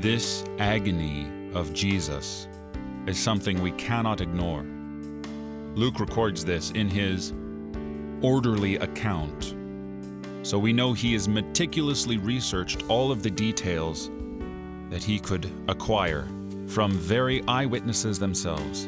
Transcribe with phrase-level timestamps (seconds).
[0.00, 2.48] This agony of Jesus
[3.06, 4.62] is something we cannot ignore.
[5.74, 7.32] Luke records this in his
[8.20, 9.54] orderly account,
[10.42, 14.10] so we know he has meticulously researched all of the details
[14.90, 16.28] that he could acquire
[16.66, 18.86] from very eyewitnesses themselves.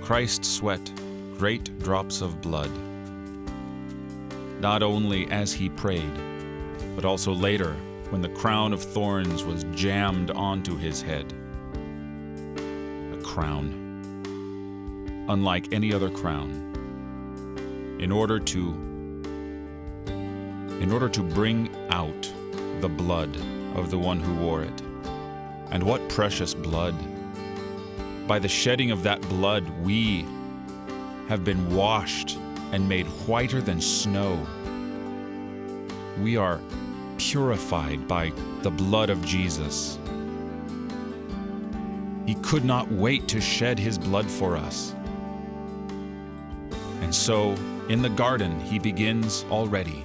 [0.00, 0.90] Christ sweat
[1.36, 2.70] great drops of blood,
[4.58, 6.35] not only as he prayed,
[6.96, 7.76] but also later
[8.10, 11.32] when the crown of thorns was jammed onto his head.
[13.12, 14.24] A crown,
[15.28, 16.62] unlike any other crown,
[18.00, 18.82] in order to
[20.80, 22.32] in order to bring out
[22.80, 23.34] the blood
[23.76, 24.82] of the one who wore it.
[25.70, 26.94] And what precious blood!
[28.26, 30.26] By the shedding of that blood, we
[31.28, 32.36] have been washed
[32.72, 34.46] and made whiter than snow.
[36.20, 36.60] We are
[37.18, 39.98] purified by the blood of Jesus.
[42.26, 44.94] He could not wait to shed his blood for us.
[47.00, 47.54] And so,
[47.88, 50.02] in the garden, he begins already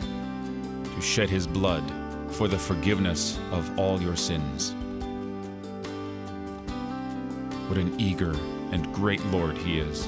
[0.83, 1.83] to shed his blood
[2.29, 4.75] for the forgiveness of all your sins.
[7.67, 8.35] What an eager
[8.71, 10.07] and great Lord he is.